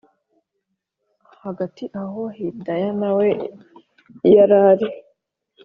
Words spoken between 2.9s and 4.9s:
nawe yarari